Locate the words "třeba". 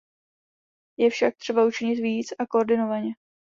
1.35-1.65